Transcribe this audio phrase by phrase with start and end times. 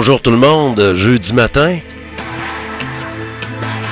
[0.00, 1.76] Bonjour tout le monde, jeudi matin.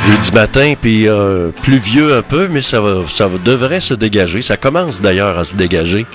[0.06, 3.04] Jeudi matin, puis euh, pluvieux un peu, mais ça, va,
[3.44, 4.40] devrait se dégager.
[4.40, 6.06] Ça commence d'ailleurs à se dégager.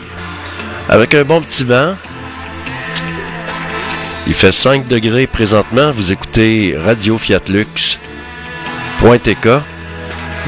[0.89, 1.93] Avec un bon petit vent.
[4.25, 5.91] Il fait 5 degrés présentement.
[5.91, 7.99] Vous écoutez Radio Fiat Lux.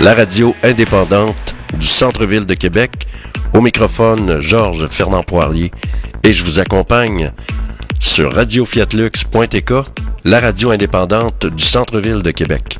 [0.02, 3.05] la radio indépendante du centre-ville de Québec.
[3.53, 5.72] Au microphone, Georges Fernand Poirier.
[6.23, 7.31] Et je vous accompagne
[8.05, 9.73] sur radiofiatlux.tk,
[10.25, 12.80] la radio indépendante du centre-ville de Québec.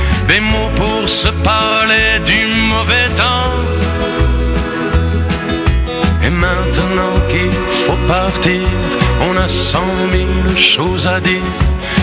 [0.27, 3.53] des mots pour se parler du mauvais temps.
[6.23, 7.51] Et maintenant qu'il
[7.85, 8.61] faut partir,
[9.21, 11.41] on a cent mille choses à dire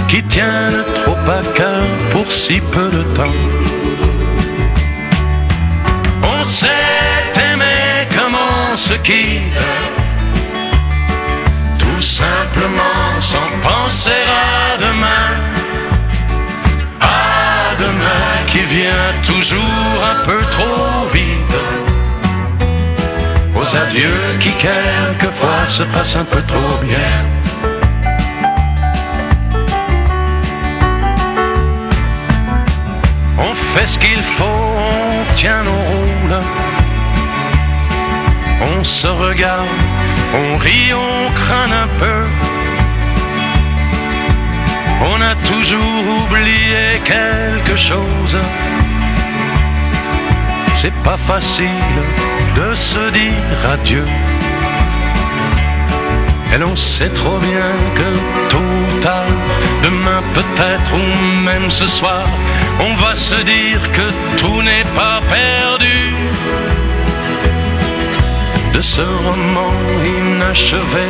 [0.09, 3.39] qui tiennent trop à cœur pour si peu de temps.
[6.23, 6.69] On sait
[7.51, 9.63] aimer comme on se quitte,
[11.79, 14.23] tout simplement sans penser
[14.55, 15.58] à demain
[18.47, 21.57] qui vient toujours un peu trop vite.
[23.55, 27.15] Aux adieux qui quelquefois se passent un peu trop bien.
[33.39, 36.43] On fait ce qu'il faut, on tient nos rôles.
[38.61, 39.67] On se regarde,
[40.35, 42.58] on rit, on craint un peu
[45.01, 48.39] on a toujours oublié quelque chose.
[50.75, 51.97] C'est pas facile
[52.57, 54.05] de se dire adieu.
[56.55, 58.11] Et l'on sait trop bien que
[58.49, 59.27] tôt ou tard,
[59.83, 62.25] demain peut-être ou même ce soir,
[62.81, 66.15] on va se dire que tout n'est pas perdu.
[68.73, 69.73] De ce roman
[70.17, 71.09] inachevé,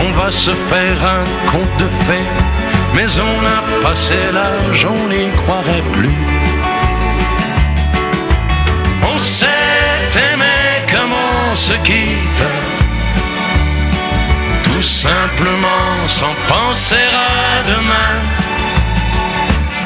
[0.00, 2.61] on va se faire un conte de fées
[2.94, 6.10] mais on a passé l'âge, on n'y croirait plus.
[9.14, 9.46] On sait
[10.30, 12.44] aimer comme on se quitte,
[14.64, 18.14] tout simplement sans penser à demain.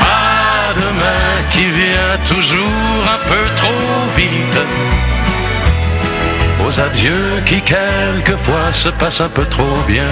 [0.01, 4.61] À demain qui vient toujours un peu trop vite.
[6.67, 10.11] Aux adieux qui quelquefois se passent un peu trop bien.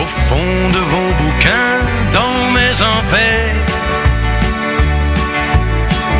[0.00, 1.82] Au fond de vos bouquins,
[2.14, 2.72] dans mes
[3.10, 3.52] paix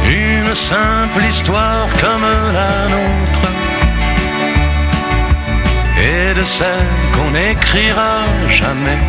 [0.04, 3.48] une simple histoire comme la nôtre.
[5.98, 9.00] Et de celle qu'on n'écrira jamais.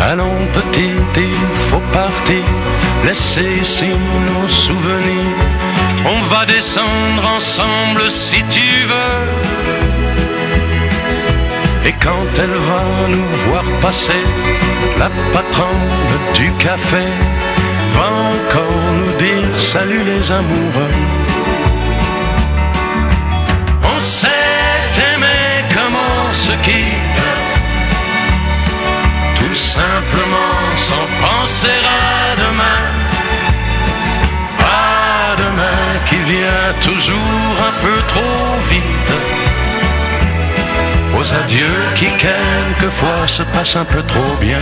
[0.00, 2.44] Allons petit, il faut partir,
[3.04, 3.90] laisser ici
[4.28, 5.53] nos souvenirs
[6.46, 9.24] descendre ensemble si tu veux.
[11.86, 14.24] Et quand elle va nous voir passer,
[14.98, 15.90] la patronne
[16.34, 17.04] du café
[17.96, 20.96] va encore nous dire salut les amoureux.
[23.94, 24.28] On sait
[25.12, 27.22] aimer comme on se quitte,
[29.38, 33.13] tout simplement sans penser à demain
[36.24, 37.16] qui vient toujours
[37.58, 38.20] un peu trop
[38.70, 39.12] vite.
[41.18, 44.60] Aux adieux qui quelquefois se passent un peu trop bien.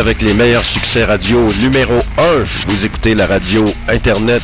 [0.00, 2.22] Avec les meilleurs succès radio numéro 1.
[2.68, 4.42] Vous écoutez la radio Internet,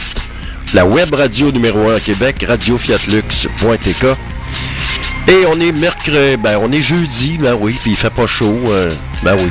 [0.75, 4.05] la web radio numéro 1 à Québec, radiofiatlux.tk.
[5.29, 8.61] Et on est mercredi, ben on est jeudi, ben oui, puis il fait pas chaud,
[8.69, 8.91] euh,
[9.23, 9.49] ben oui.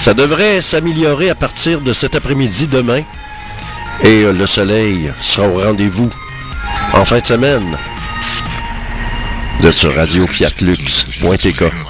[0.00, 3.02] Ça devrait s'améliorer à partir de cet après-midi demain.
[4.02, 6.08] Et euh, le soleil sera au rendez-vous
[6.94, 7.76] en fin de semaine.
[9.60, 11.89] Vous êtes sur radiofiatlux.tk.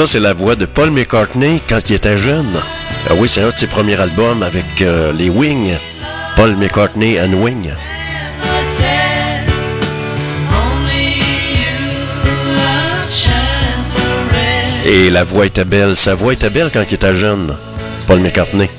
[0.00, 2.62] Ça, c'est la voix de Paul McCartney quand il était jeune.
[3.06, 5.74] Ah oui, c'est un de ses premiers albums avec euh, les Wings.
[6.36, 7.70] Paul McCartney and Wing.
[14.86, 15.94] Et la voix était belle.
[15.94, 17.54] Sa voix était belle quand il était jeune.
[18.06, 18.70] Paul McCartney.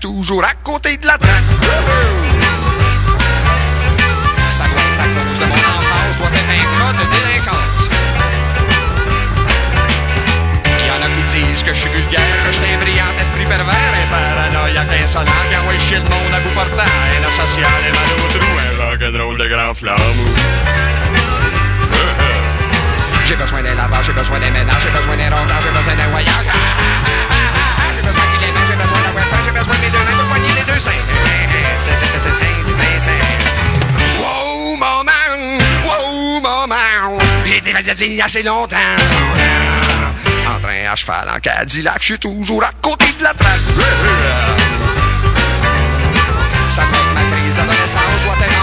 [0.00, 1.44] Toujours à côté de la traque.
[4.48, 7.84] Ça être à cause de mon enfance, je dois être un cas de délinquance.
[10.64, 13.12] Il y en a qui disent que je suis vulgaire, que je suis un brillant
[13.20, 17.80] esprit pervers, un paranoïaque insolent qui envoie chier le monde à bout portant, un asocial
[17.86, 20.20] et mal au trou, un rock'n'roll de grand flamme.
[23.26, 26.08] J'ai besoin d'un lavage, j'ai besoin d'un ménage, j'ai besoin d'un rosage, j'ai besoin d'un
[26.08, 26.48] voyage.
[27.94, 28.39] J'ai besoin de j'ai besoin
[29.60, 30.90] besoin de mes deux mains pour poigner les deux seins.
[34.18, 38.76] Wow, maman, wow, maman, j'ai été a assez longtemps.
[40.48, 43.60] En train à cheval en Cadillac, je suis toujours à côté de la traque.
[46.68, 48.59] Ça me ma crise d'adolescence, je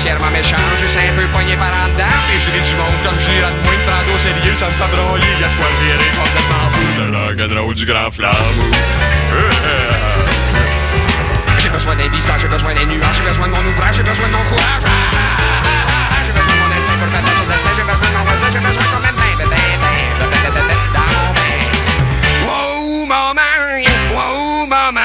[0.00, 2.04] foncièrement méchant, juste un peu poigné par en dedans.
[2.32, 5.32] Je du monde comme je de moins de prendre au sérieux, ça me fait broyer.
[5.40, 6.86] Y'a quoi virer complètement fou
[7.36, 8.32] de la du grand flamme.
[11.58, 14.26] J'ai besoin d'un visage, j'ai besoin des nuages, j'ai besoin de mon ouvrage, j'ai besoin
[14.26, 14.84] de mon courage.
[16.24, 18.58] J'ai besoin de mon instinct pour sur le destin, j'ai besoin de mon voisin, j'ai
[18.58, 19.36] besoin quand même d'un.
[22.46, 25.00] Wow, maman, wow, maman,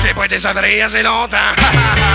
[0.00, 0.38] j'ai pas été
[0.82, 2.09] assez longtemps.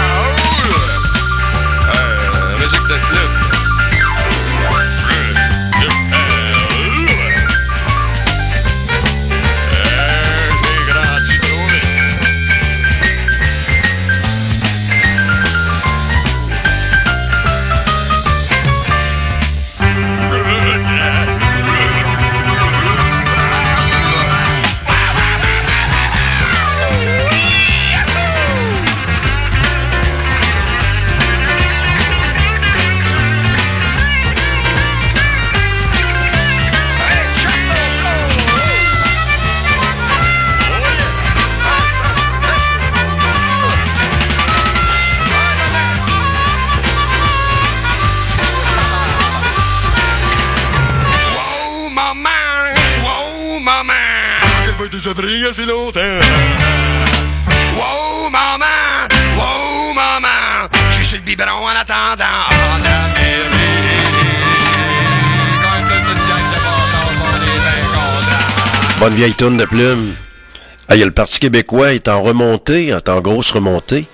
[55.06, 56.02] Longtemps.
[57.78, 59.06] Wow, maman!
[59.38, 60.68] Wow, maman!
[60.90, 62.24] Je suis le biberon en attendant.
[62.50, 63.46] En Amérique.
[69.00, 70.12] Bonne vieille tourne de plume.
[70.88, 74.08] Ah, il y a le Parti québécois est en remontée, est en grosse remontée.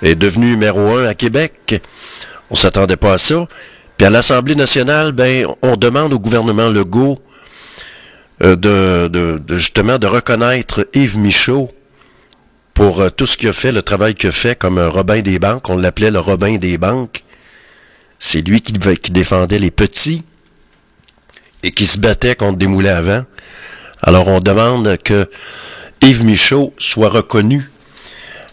[0.00, 1.82] Est devenu numéro un à Québec.
[2.48, 3.46] On s'attendait pas à ça.
[3.98, 7.31] Puis à l'Assemblée nationale, ben, on demande au gouvernement Legault euh,
[8.42, 11.70] de, de, justement de reconnaître Yves Michaud
[12.74, 15.20] pour euh, tout ce qu'il a fait, le travail qu'il a fait comme un Robin
[15.20, 15.68] des banques.
[15.68, 17.22] On l'appelait le Robin des banques.
[18.18, 18.72] C'est lui qui,
[19.10, 20.22] défendait les petits
[21.62, 23.24] et qui se battait contre des moulins à vent.
[24.02, 25.28] Alors on demande que
[26.00, 27.70] Yves Michaud soit reconnu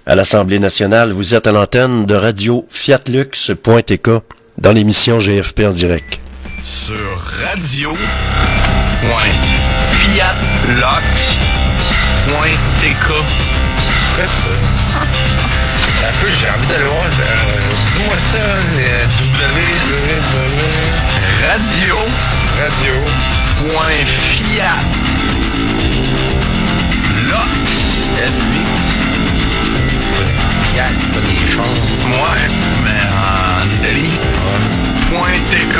[0.06, 1.12] à l'Assemblée nationale.
[1.12, 4.10] Vous êtes à l'antenne de radio fiatlux.tk
[4.58, 6.20] dans l'émission GFP en direct.
[6.64, 7.24] Sur
[10.10, 13.08] radio.fiatlox.tk
[14.16, 14.50] Fais ça.
[16.02, 17.04] Un peu, j'ai envie d'aller voir.
[17.04, 17.08] euh,
[17.98, 19.28] Dis-moi ça, euh, www.
[21.46, 21.96] radio
[22.60, 22.96] Radio.
[23.58, 24.80] point fiat
[30.74, 31.66] Fiat, pas des chars.
[32.10, 32.48] ouais
[32.84, 33.16] mais en
[33.76, 34.16] Italie
[35.10, 35.76] point TK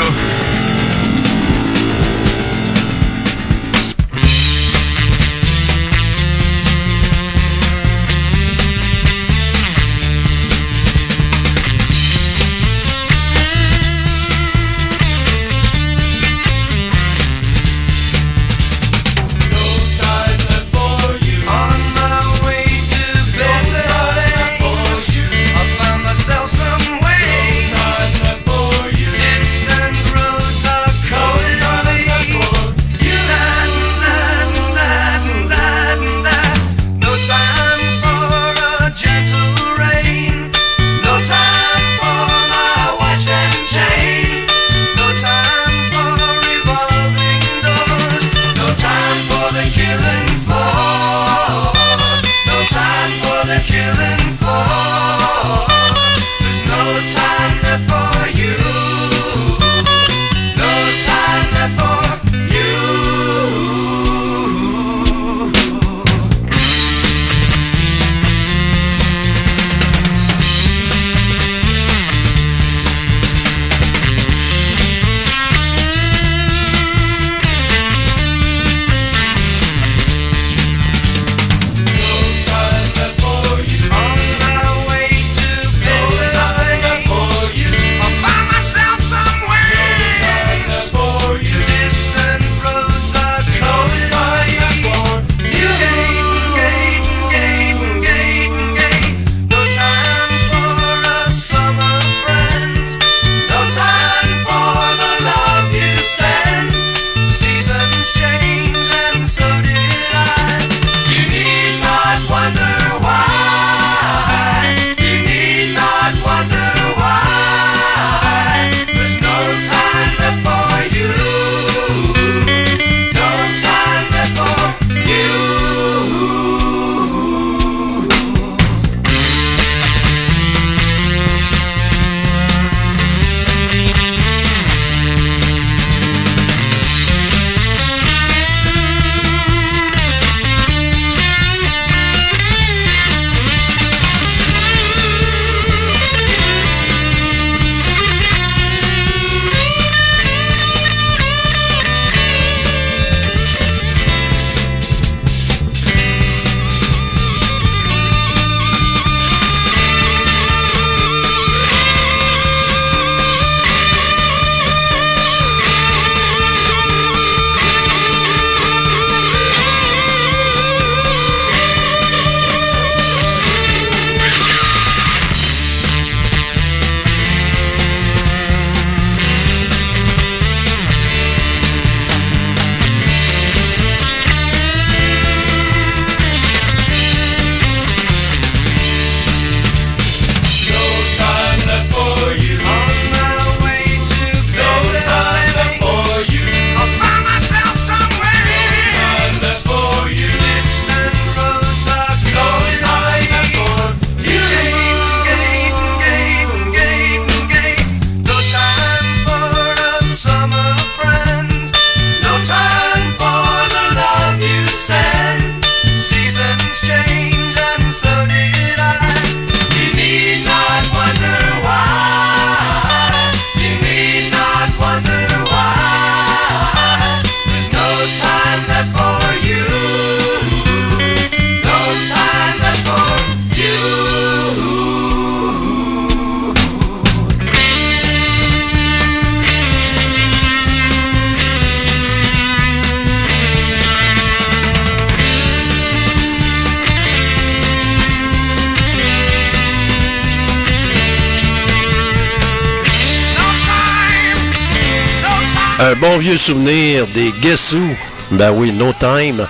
[256.20, 257.96] vieux souvenir des Guess Who.
[258.32, 259.46] Ben oui, No Time.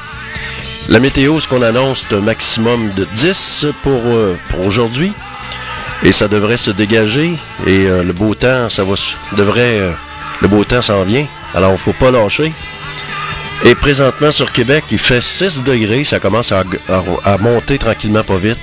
[0.89, 5.13] La météo, ce qu'on annonce, c'est un maximum de 10 pour, euh, pour aujourd'hui.
[6.05, 7.33] Et ça devrait se dégager.
[7.67, 8.95] Et euh, le beau temps, ça va
[9.37, 9.81] devrait.
[9.81, 9.93] euh,
[10.41, 11.27] le beau temps s'en vient.
[11.55, 12.53] Alors, faut pas lâcher.
[13.65, 16.05] Et présentement sur Québec, il fait 6 degrés.
[16.05, 16.65] Ça commence à
[17.39, 18.59] monter tranquillement, pas vite.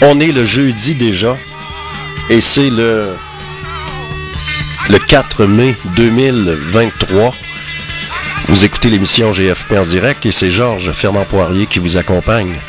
[0.00, 1.36] On est le jeudi déjà.
[2.30, 3.10] Et c'est le,
[4.88, 7.34] le 4 mai 2023.
[8.48, 12.60] Vous écoutez l'émission GFP en direct et c'est Georges Fernand Poirier qui vous accompagne.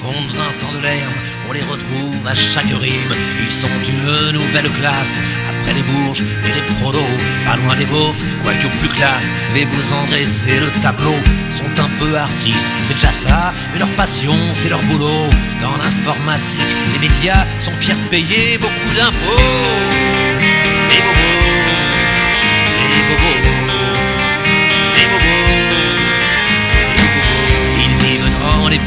[0.00, 1.12] Dans les chansons de Vincent Delerme,
[1.48, 3.14] on les retrouve à chaque rime.
[3.44, 5.16] Ils sont une nouvelle classe,
[5.50, 7.00] après les bourges et les prolos.
[7.44, 9.26] Pas loin des beaufs, quoique plus classe.
[9.52, 11.16] Mais vous en dressez le tableau.
[11.50, 13.52] Sont un peu artistes, c'est déjà ça.
[13.72, 15.28] Mais leur passion, c'est leur boulot.
[15.60, 20.01] Dans l'informatique, les médias sont fiers de payer beaucoup d'impôts.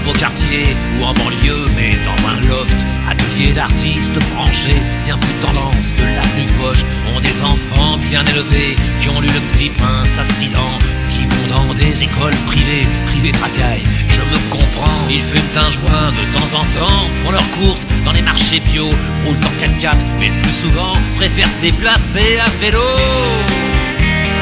[0.05, 2.75] Beaux quartiers ou en banlieue, mais dans un loft.
[3.09, 6.85] Atelier d'artistes branchés, bien plus tendance que l'avenue Foch.
[7.13, 10.77] Ont des enfants bien élevés qui ont lu le petit prince à 6 ans.
[11.09, 13.83] Qui vont dans des écoles privées, privées tracailles.
[14.07, 18.11] Je me comprends, ils fument un joint de temps en temps, font leurs courses dans
[18.11, 18.89] les marchés bio,
[19.25, 22.79] roulent en 4x4, mais le plus souvent préfèrent se déplacer à vélo.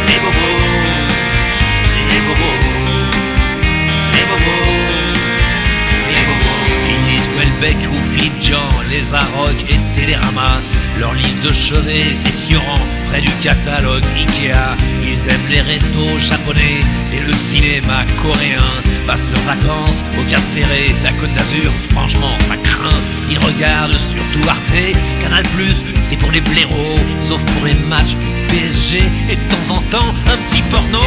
[0.08, 0.64] Les bobos,
[2.10, 2.60] les bobos,
[4.14, 4.73] les bobos,
[7.64, 10.60] Welbeck ou Fidjan, les Arocs et Télérama.
[11.00, 12.56] Leur liste de chevet, c'est
[13.08, 14.76] près du catalogue Ikea.
[15.02, 16.82] Ils aiment les restos japonais
[17.14, 18.60] et le cinéma coréen.
[19.08, 23.02] Passent leurs vacances au Cap Ferré, la Côte d'Azur, franchement, ça craint.
[23.32, 25.44] Ils regardent surtout Arte, Canal+,
[26.02, 28.98] c'est pour les blaireaux, sauf pour les matchs du PSG
[29.30, 31.00] et de temps en temps un petit porno.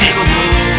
[0.00, 0.69] Les bobos,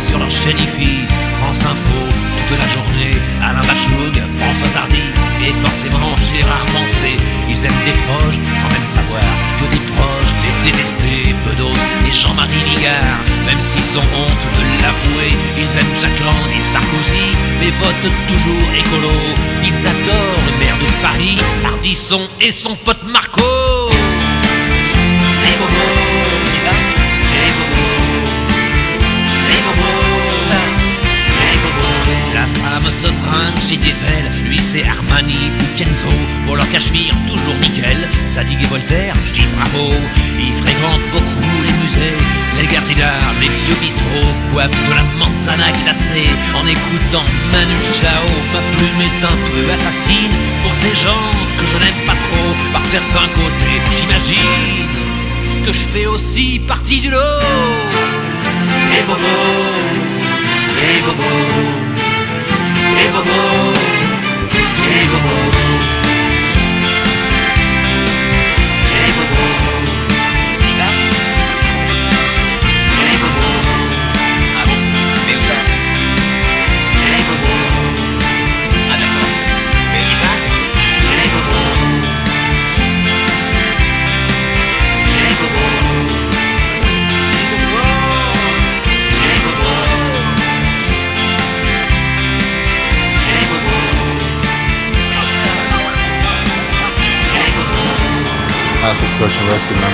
[0.00, 1.06] sur leur chaîne IFI,
[1.38, 1.98] France Info,
[2.36, 5.06] toute la journée, Alain Bachung, François Tardy,
[5.42, 7.16] et forcément Gérard Mancé.
[7.48, 12.64] Ils aiment des proches sans même savoir que des proches les détester, Bedos et Jean-Marie
[12.68, 13.20] Ligard.
[13.46, 17.26] Même s'ils ont honte de l'avouer, ils aiment Jacques Lang et Sarkozy,
[17.60, 19.14] mais votent toujours écolo.
[19.62, 23.55] Ils adorent le maire de Paris, Ardisson et son pote Marco.
[33.02, 36.08] Se fringue chez Diesel, lui c'est Armani ou Kenzo.
[36.46, 38.08] Pour leur cachemire, toujours nickel.
[38.26, 39.92] Zadig et Voltaire, je dis bravo.
[40.38, 42.16] Ils fréquentent beaucoup les musées,
[42.58, 44.32] les gares d'art, les vieux bistrots.
[44.50, 48.26] Boivent de la manzana glacée en écoutant Manu Chao.
[48.54, 51.28] Ma plume est un peu assassine pour ces gens
[51.58, 52.52] que je n'aime pas trop.
[52.72, 54.96] Par certains côtés, j'imagine
[55.64, 57.44] que je fais aussi partie du lot.
[58.90, 59.76] Les bobos,
[60.80, 61.85] les bobos,
[62.94, 63.76] les bobos,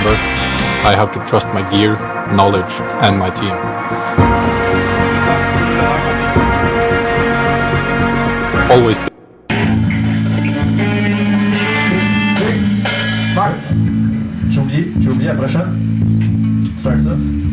[0.05, 0.19] and member,
[0.85, 1.95] I have to trust my gear,
[2.33, 3.53] knowledge, and my team.
[8.71, 8.97] Always.
[14.49, 16.67] J'ai oublié, j'ai oublié la prochaine.
[16.79, 17.52] Start ça.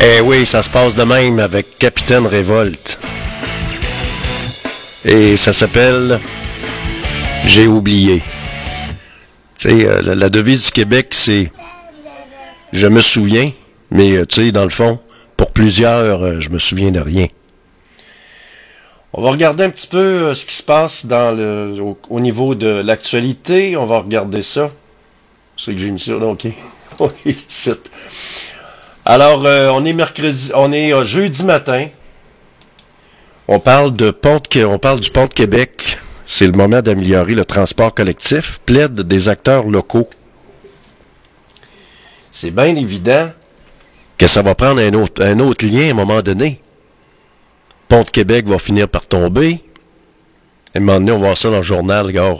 [0.00, 2.98] Eh oui, ça se passe de même avec Capitaine Révolte.
[5.04, 6.18] Et ça s'appelle
[7.46, 8.22] J'ai oublié.
[9.58, 11.52] Tu sais, euh, la, devise du Québec, c'est
[12.72, 13.52] Je me souviens,
[13.90, 14.98] mais euh, tu sais, dans le fond,
[15.36, 17.28] pour plusieurs, euh, je me souviens de rien.
[19.12, 22.56] On va regarder un petit peu ce qui se passe dans le, au, au niveau
[22.56, 23.76] de l'actualité.
[23.76, 24.70] On va regarder ça.
[25.56, 26.48] C'est que j'ai mis ça, là, ok.
[29.06, 31.88] Alors, euh, on est mercredi, on est euh, jeudi matin.
[33.48, 34.16] On parle de
[34.64, 35.98] on parle du pont de Québec.
[36.24, 38.60] C'est le moment d'améliorer le transport collectif.
[38.64, 40.08] Plaide des acteurs locaux.
[42.30, 43.30] C'est bien évident
[44.16, 46.58] que ça va prendre un autre, un autre lien à un moment donné.
[47.88, 49.62] Pont de Québec va finir par tomber.
[50.74, 52.36] À un moment donné, on va voir ça dans le journal, gars.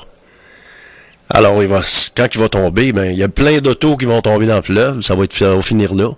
[1.28, 1.82] Alors, il va,
[2.16, 4.62] quand il va tomber, ben, il y a plein d'autos qui vont tomber dans le
[4.62, 5.02] fleuve.
[5.02, 6.12] Ça va, être, ça va finir là.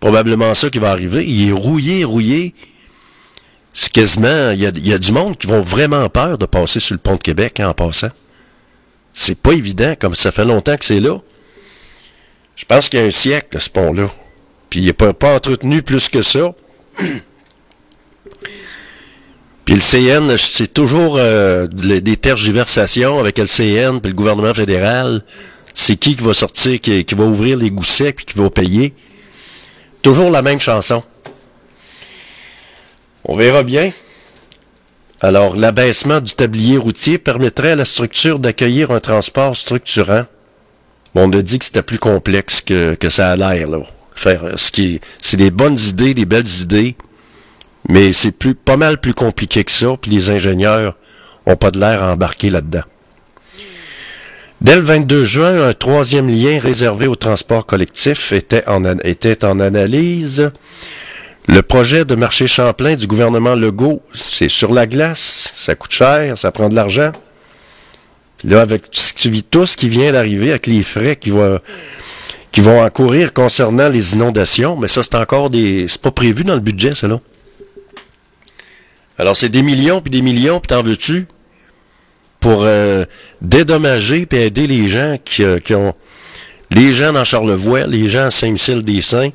[0.00, 1.24] Probablement ça qui va arriver.
[1.26, 2.54] Il est rouillé, rouillé.
[3.72, 7.00] C'est quasiment, il y a, du monde qui vont vraiment peur de passer sur le
[7.00, 8.10] pont de Québec hein, en passant.
[9.12, 11.20] C'est pas évident, comme ça fait longtemps que c'est là.
[12.56, 14.10] Je pense qu'il y a un siècle, ce pont-là.
[14.70, 16.54] Puis il n'est pas, entretenu plus que ça.
[19.64, 24.54] Puis le CN, c'est toujours euh, de- des tergiversations avec le CN puis le gouvernement
[24.54, 25.22] fédéral.
[25.74, 28.94] C'est qui qui va sortir, qui, qui va ouvrir les goussets puis qui va payer?
[30.02, 31.02] Toujours la même chanson.
[33.24, 33.90] On verra bien.
[35.20, 40.24] Alors, l'abaissement du tablier routier permettrait à la structure d'accueillir un transport structurant.
[41.14, 43.78] On a dit que c'était plus complexe que, ça a l'air, là.
[44.14, 46.96] Faire euh, ce qui est- c'est des bonnes idées, des belles idées,
[47.88, 50.96] mais c'est pas mal plus compliqué que ça, puis les ingénieurs
[51.46, 52.82] ont pas de l'air à embarquer là-dedans.
[54.60, 60.50] Dès le 22 juin, un troisième lien réservé au transport collectif était en, analyse.
[61.46, 66.36] Le projet de marché Champlain du gouvernement Legault, c'est sur la glace, ça coûte cher,
[66.36, 67.12] ça prend de l'argent.
[68.42, 71.60] Là, avec tout ce qui vient d'arriver, avec les frais qui vont
[72.82, 75.86] encourir concernant les inondations, mais ça, c'est encore des.
[75.88, 77.20] C'est pas prévu dans le budget, ça, là.
[79.18, 81.26] Alors, c'est des millions, puis des millions, puis t'en veux-tu?
[82.40, 83.04] Pour euh,
[83.40, 85.94] dédommager puis aider les gens qui, euh, qui ont.
[86.70, 89.30] Les gens dans Charlevoix, les gens à Saint-Michel-des-Saints,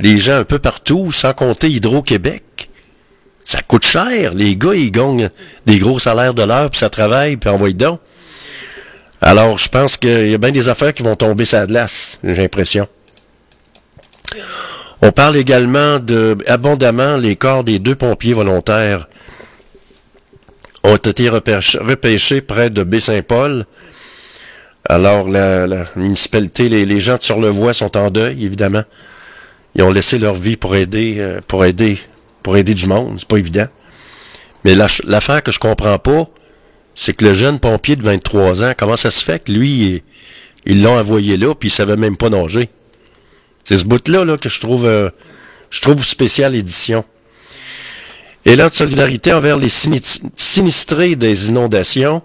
[0.00, 2.68] les gens un peu partout, sans compter Hydro-Québec.
[3.44, 4.34] Ça coûte cher.
[4.34, 5.30] Les gars, ils gagnent
[5.66, 8.00] des gros salaires de l'heure, puis ça travaille, puis envoie donc.
[9.20, 12.18] Alors, je pense qu'il y a bien des affaires qui vont tomber sur la glace,
[12.22, 12.86] j'ai l'impression.
[15.00, 19.08] On parle également de abondamment les corps des deux pompiers volontaires
[20.84, 23.66] ont été repêchés, près de Baie-Saint-Paul.
[24.88, 25.66] Alors, la,
[25.96, 28.84] municipalité, les, les gens de Sur-le-Voie sont en deuil, évidemment.
[29.74, 31.98] Ils ont laissé leur vie pour aider, euh, pour aider,
[32.42, 33.16] pour aider du monde.
[33.18, 33.66] C'est pas évident.
[34.64, 34.74] Mais
[35.04, 36.26] l'affaire que je comprends pas,
[36.94, 40.02] c'est que le jeune pompier de 23 ans, comment ça se fait que lui, il-
[40.66, 42.68] ils l'ont envoyé là, puis il savait même pas nager?
[43.64, 45.10] C'est ce bout-là là, que je trouve, euh,
[45.70, 47.04] je trouve spécial édition.
[48.48, 52.22] Et là, de solidarité envers les sinis- sinistrés des inondations,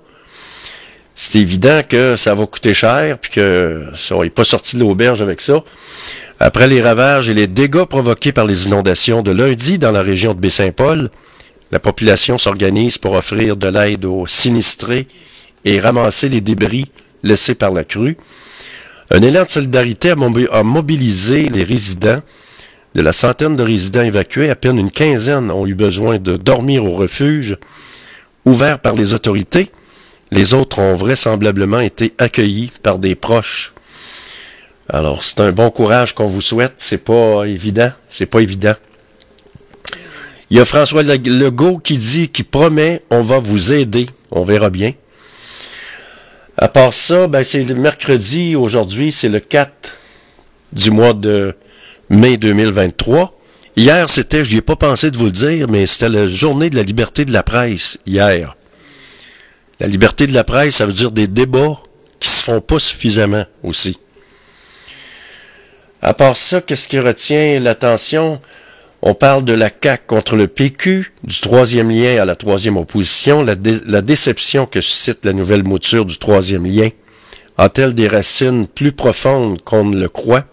[1.16, 5.22] c'est évident que ça va coûter cher, puis que ça, n'est pas sorti de l'auberge
[5.22, 5.66] avec ça.
[6.40, 10.34] Après les ravages et les dégâts provoqués par les inondations de lundi dans la région
[10.34, 11.10] de Baie-Saint-Paul,
[11.74, 15.10] la population s'organise pour offrir de l'aide aux sinistrés
[15.66, 16.90] et ramasser les débris
[17.22, 18.16] laissés par la crue.
[19.12, 22.22] Un élan de solidarité a mobilisé les résidents.
[22.96, 26.86] De la centaine de résidents évacués, à peine une quinzaine ont eu besoin de dormir
[26.86, 27.58] au refuge
[28.46, 29.72] ouvert par les autorités.
[30.32, 33.74] Les autres ont vraisemblablement été accueillis par des proches.
[34.90, 36.74] Alors, c'est un bon courage qu'on vous souhaite.
[36.78, 37.92] C'est pas évident.
[38.10, 38.76] C'est pas évident.
[40.50, 44.08] Il y a François Le- Legault qui dit, qui promet, on va vous aider.
[44.30, 44.94] On verra bien.
[46.58, 48.56] À part ça, ben, c'est le mercredi.
[48.56, 49.72] Aujourd'hui, c'est le 4
[50.74, 51.56] du mois de
[52.14, 53.34] mai 2023.
[53.76, 56.76] Hier, c'était, j'y ai pas pensé de vous le dire, mais c'était la journée de
[56.76, 58.56] la liberté de la presse, hier.
[59.80, 61.80] La liberté de la presse, ça veut dire des débats
[62.20, 63.98] qui se font pas suffisamment aussi.
[66.02, 68.40] À part ça, qu'est-ce qui retient l'attention?
[69.02, 73.44] On parle de la CAQ contre le PQ, du troisième lien à la troisième opposition,
[73.44, 76.90] la déception que suscite la nouvelle mouture du troisième lien.
[77.58, 80.46] A-t-elle des racines plus profondes qu'on ne le croit?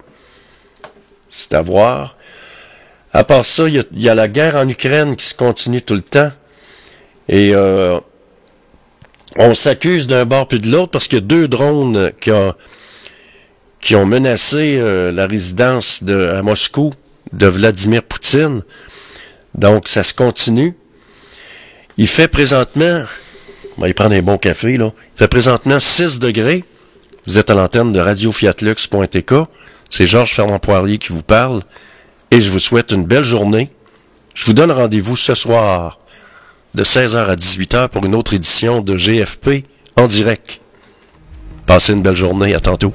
[1.31, 2.17] C'est à voir.
[3.13, 6.03] À part ça, il y, a la guerre en Ukraine qui se continue tout le
[6.03, 6.31] temps.
[7.29, 7.99] Et euh,
[9.37, 12.55] on s'accuse d'un bord puis de l'autre parce qu'il y a deux drones qui ont,
[13.81, 16.93] qui ont menacé euh, la résidence de, à Moscou
[17.33, 18.63] de Vladimir Poutine.
[19.55, 20.77] Donc, ça se continue.
[21.97, 23.05] Il fait présentement,
[23.77, 24.93] on va y prendre un bon café, là.
[25.17, 26.65] Il fait présentement 6 degrés.
[27.27, 29.35] Vous êtes à l'antenne de radiofiatlux.tk.
[29.91, 31.63] C'est Georges Fernand Poirier qui vous parle
[32.31, 33.69] et je vous souhaite une belle journée.
[34.35, 35.99] Je vous donne rendez-vous ce soir
[36.75, 39.65] de 16h à 18h pour une autre édition de GFP
[39.97, 40.61] en direct.
[41.67, 42.95] Passez une belle journée, à tantôt.